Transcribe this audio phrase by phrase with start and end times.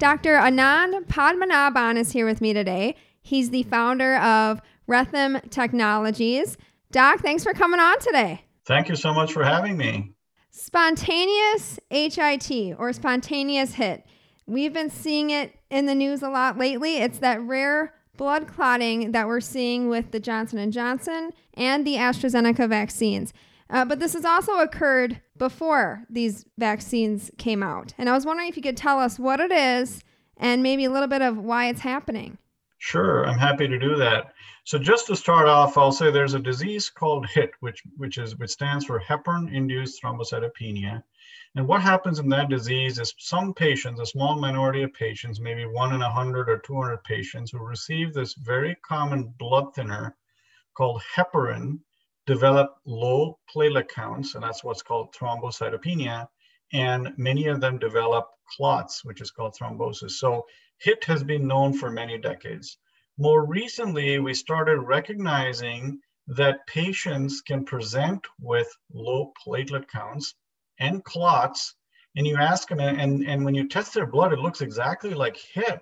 [0.00, 0.36] Dr.
[0.36, 2.96] Anand Padmanabhan is here with me today.
[3.20, 6.56] He's the founder of Retham Technologies.
[6.90, 8.42] Doc, thanks for coming on today.
[8.64, 10.14] Thank you so much for having me.
[10.50, 14.06] Spontaneous HIT or spontaneous hit.
[14.46, 16.96] We've been seeing it in the news a lot lately.
[16.96, 21.96] It's that rare blood clotting that we're seeing with the Johnson & Johnson and the
[21.96, 23.34] AstraZeneca vaccines.
[23.68, 27.94] Uh, but this has also occurred before these vaccines came out.
[27.98, 30.04] And I was wondering if you could tell us what it is
[30.36, 32.36] and maybe a little bit of why it's happening.
[32.78, 34.34] Sure, I'm happy to do that.
[34.64, 38.36] So just to start off, I'll say there's a disease called HIT, which which is
[38.36, 41.02] which stands for heparin-induced thrombocytopenia.
[41.56, 45.64] And what happens in that disease is some patients, a small minority of patients, maybe
[45.64, 50.16] one in a hundred or 200 patients, who receive this very common blood thinner
[50.74, 51.80] called heparin,
[52.30, 56.28] develop low platelet counts, and that's what's called thrombocytopenia.
[56.72, 60.12] And many of them develop clots, which is called thrombosis.
[60.12, 60.46] So
[60.78, 62.78] HIT has been known for many decades.
[63.18, 70.34] More recently, we started recognizing that patients can present with low platelet counts
[70.78, 71.74] and clots.
[72.14, 75.36] And you ask them, and, and when you test their blood, it looks exactly like
[75.36, 75.80] HIT.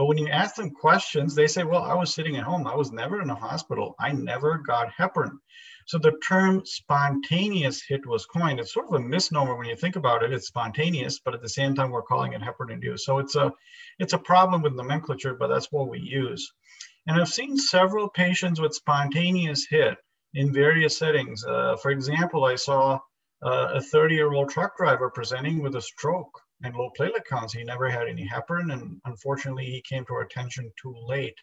[0.00, 2.66] But when you ask them questions, they say, Well, I was sitting at home.
[2.66, 3.94] I was never in a hospital.
[4.00, 5.38] I never got heparin.
[5.88, 8.60] So the term spontaneous hit was coined.
[8.60, 10.32] It's sort of a misnomer when you think about it.
[10.32, 13.04] It's spontaneous, but at the same time, we're calling it heparin induced.
[13.04, 13.52] So it's a
[13.98, 16.50] it's a problem with nomenclature, but that's what we use.
[17.06, 19.98] And I've seen several patients with spontaneous hit
[20.32, 21.44] in various settings.
[21.44, 23.00] Uh, for example, I saw
[23.42, 27.52] uh, a 30 year old truck driver presenting with a stroke and low platelet counts.
[27.52, 31.38] He never had any heparin, and unfortunately, he came to our attention too late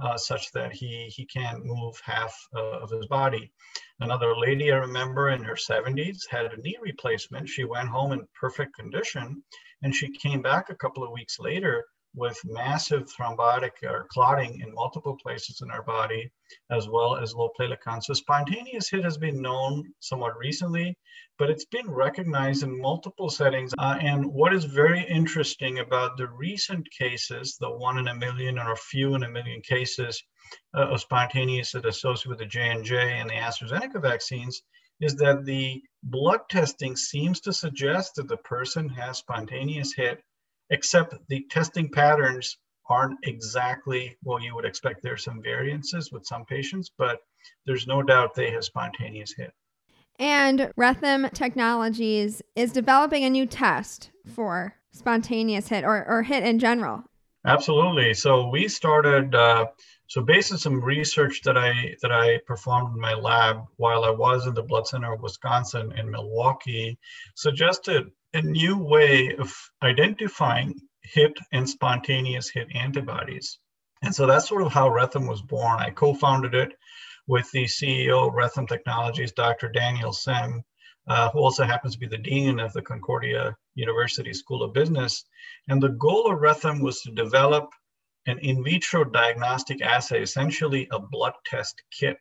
[0.00, 3.50] uh, such that he, he can't move half uh, of his body.
[4.00, 7.48] Another lady I remember in her 70s had a knee replacement.
[7.48, 9.42] She went home in perfect condition
[9.82, 11.84] and she came back a couple of weeks later
[12.18, 16.30] with massive thrombotic or clotting in multiple places in our body,
[16.70, 18.02] as well as low platelet.
[18.02, 20.96] So spontaneous hit has been known somewhat recently,
[21.38, 23.72] but it's been recognized in multiple settings.
[23.78, 28.58] Uh, and what is very interesting about the recent cases, the one in a million
[28.58, 30.22] or a few in a million cases
[30.76, 34.62] uh, of spontaneous hit associated with the J&J and the AstraZeneca vaccines,
[35.00, 40.20] is that the blood testing seems to suggest that the person has spontaneous hit
[40.70, 42.58] except the testing patterns
[42.88, 45.02] aren't exactly what you would expect.
[45.02, 47.20] There's some variances with some patients, but
[47.66, 49.52] there's no doubt they have spontaneous hit.
[50.18, 56.58] And Retham Technologies is developing a new test for spontaneous hit or, or hit in
[56.58, 57.04] general.
[57.46, 58.14] Absolutely.
[58.14, 59.34] So we started.
[59.34, 59.66] Uh,
[60.08, 64.10] so based on some research that I that I performed in my lab while I
[64.10, 66.98] was in the Blood Center of Wisconsin in Milwaukee,
[67.36, 73.58] suggested a new way of identifying hit and spontaneous hit antibodies.
[74.02, 75.80] And so that's sort of how Retham was born.
[75.80, 76.72] I co founded it
[77.26, 79.68] with the CEO of Retham Technologies, Dr.
[79.68, 80.62] Daniel Sem,
[81.08, 85.24] uh, who also happens to be the dean of the Concordia University School of Business.
[85.68, 87.70] And the goal of Retham was to develop
[88.26, 92.18] an in vitro diagnostic assay, essentially a blood test kit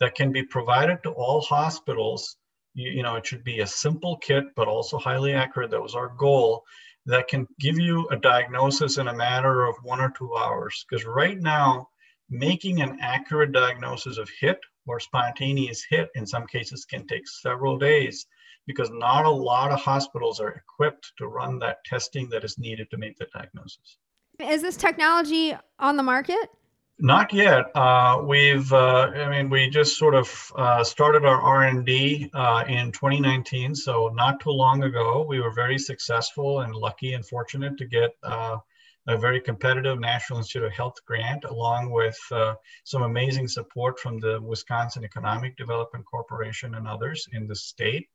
[0.00, 2.36] that can be provided to all hospitals
[2.74, 5.70] you, you know, it should be a simple kit, but also highly accurate.
[5.70, 6.64] That was our goal
[7.06, 10.84] that can give you a diagnosis in a matter of one or two hours.
[10.88, 11.88] Because right now,
[12.28, 17.78] making an accurate diagnosis of HIT or spontaneous HIT in some cases can take several
[17.78, 18.26] days
[18.66, 22.88] because not a lot of hospitals are equipped to run that testing that is needed
[22.90, 23.98] to make the diagnosis.
[24.38, 26.50] Is this technology on the market?
[27.02, 27.74] Not yet.
[27.74, 32.92] Uh, we've, uh, I mean, we just sort of uh, started our R&D uh, in
[32.92, 35.24] 2019, so not too long ago.
[35.26, 38.58] We were very successful and lucky and fortunate to get uh,
[39.08, 42.54] a very competitive National Institute of Health grant, along with uh,
[42.84, 48.08] some amazing support from the Wisconsin Economic Development Corporation and others in the state.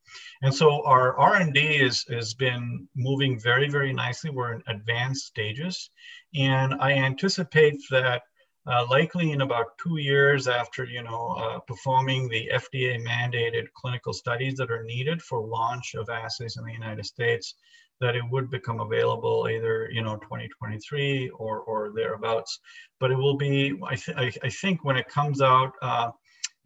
[0.44, 4.30] And so our R&D is has been moving very, very nicely.
[4.30, 5.90] We're in advanced stages,
[6.36, 8.22] and I anticipate that
[8.68, 14.14] uh, likely in about two years after you know uh, performing the FDA mandated clinical
[14.14, 17.56] studies that are needed for launch of assays in the United States,
[18.02, 22.60] that it would become available either you know 2023 or or thereabouts.
[23.00, 26.12] But it will be I, th- I, I think when it comes out, uh,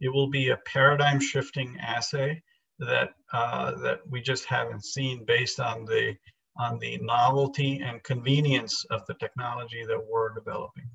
[0.00, 2.42] it will be a paradigm shifting assay
[2.78, 6.16] that uh, that we just haven't seen based on the
[6.58, 10.89] on the novelty and convenience of the technology that we're developing.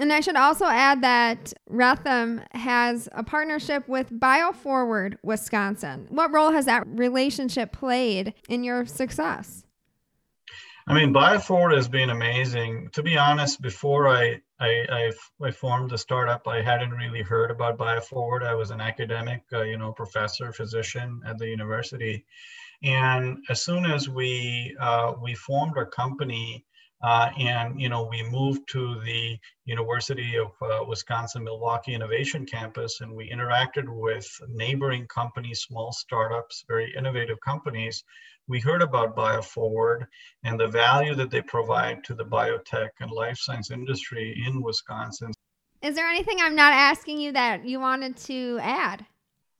[0.00, 6.06] And I should also add that Retham has a partnership with BioForward Wisconsin.
[6.08, 9.66] What role has that relationship played in your success?
[10.86, 12.88] I mean, BioForward has been amazing.
[12.94, 15.12] To be honest, before I, I, I,
[15.42, 18.42] I formed the startup, I hadn't really heard about BioForward.
[18.42, 22.24] I was an academic, uh, you know, professor, physician at the university.
[22.82, 26.64] And as soon as we, uh, we formed our company,
[27.02, 33.00] uh, and you know, we moved to the University of uh, Wisconsin Milwaukee Innovation Campus,
[33.00, 38.04] and we interacted with neighboring companies, small startups, very innovative companies.
[38.48, 40.06] We heard about BioForward
[40.44, 45.32] and the value that they provide to the biotech and life science industry in Wisconsin.
[45.82, 49.06] Is there anything I'm not asking you that you wanted to add?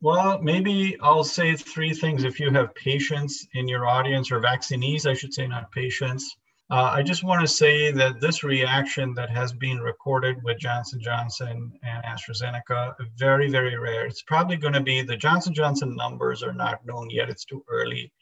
[0.03, 2.25] Well, maybe I'll say three things.
[2.25, 6.37] If you have patients in your audience or vaccinees, I should say, not patients,
[6.71, 11.01] uh, I just want to say that this reaction that has been recorded with Johnson
[11.01, 14.07] Johnson and AstraZeneca, very, very rare.
[14.07, 17.29] It's probably going to be the Johnson Johnson numbers are not known yet.
[17.29, 18.13] It's too early,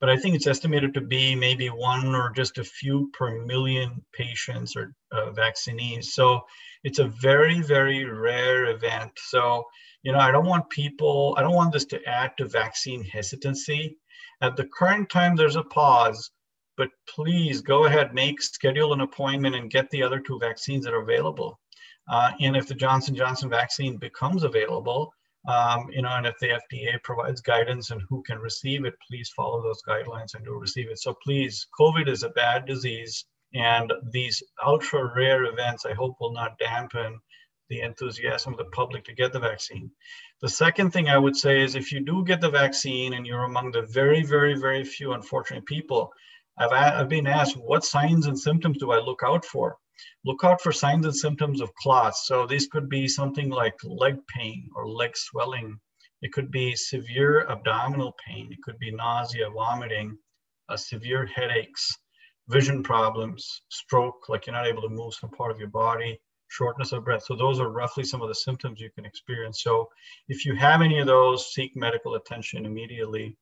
[0.00, 4.02] but I think it's estimated to be maybe one or just a few per million
[4.12, 6.12] patients or uh, vaccinees.
[6.12, 6.40] So
[6.82, 9.12] it's a very, very rare event.
[9.16, 9.64] So
[10.02, 11.36] you know, I don't want people.
[11.38, 13.96] I don't want this to add to vaccine hesitancy.
[14.40, 16.32] At the current time, there's a pause
[16.76, 20.94] but please go ahead, make schedule an appointment and get the other two vaccines that
[20.94, 21.58] are available.
[22.10, 25.12] Uh, and if the Johnson Johnson vaccine becomes available,
[25.48, 29.30] um, you know, and if the FDA provides guidance and who can receive it, please
[29.36, 31.00] follow those guidelines and do receive it.
[31.00, 36.32] So please, COVID is a bad disease, and these ultra rare events, I hope, will
[36.32, 37.18] not dampen
[37.68, 39.90] the enthusiasm of the public to get the vaccine.
[40.42, 43.44] The second thing I would say is if you do get the vaccine and you're
[43.44, 46.12] among the very, very, very few unfortunate people,
[46.58, 49.76] I've, I've been asked what signs and symptoms do I look out for?
[50.24, 52.26] Look out for signs and symptoms of clots.
[52.26, 55.78] So these could be something like leg pain or leg swelling.
[56.22, 58.48] It could be severe abdominal pain.
[58.52, 60.16] It could be nausea, vomiting,
[60.68, 61.96] uh, severe headaches,
[62.48, 66.18] vision problems, stroke, like you're not able to move some part of your body,
[66.52, 67.24] shortness of breath.
[67.24, 69.62] So those are roughly some of the symptoms you can experience.
[69.62, 69.88] So
[70.28, 73.36] if you have any of those, seek medical attention immediately.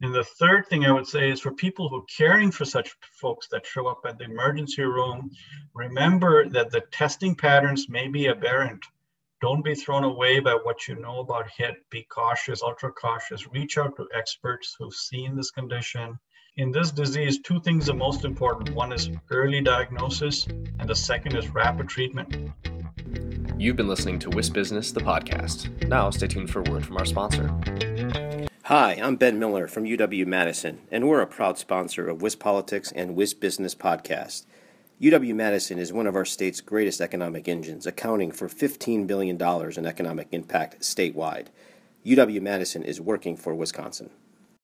[0.00, 2.94] And the third thing I would say is for people who are caring for such
[3.20, 5.30] folks that show up at the emergency room,
[5.74, 8.84] remember that the testing patterns may be aberrant.
[9.40, 11.74] Don't be thrown away by what you know about HIT.
[11.90, 13.48] Be cautious, ultra cautious.
[13.48, 16.18] Reach out to experts who've seen this condition.
[16.58, 18.74] In this disease, two things are most important.
[18.74, 20.46] One is early diagnosis,
[20.78, 22.52] and the second is rapid treatment.
[23.56, 25.88] You've been listening to WisBusiness, the podcast.
[25.88, 27.50] Now, stay tuned for a word from our sponsor.
[28.64, 33.16] Hi, I'm Ben Miller from UW Madison, and we're a proud sponsor of WisPolitics and
[33.16, 34.44] WisBusiness Podcast.
[35.00, 39.86] UW Madison is one of our state's greatest economic engines, accounting for $15 billion in
[39.86, 41.46] economic impact statewide.
[42.04, 44.10] UW Madison is working for Wisconsin.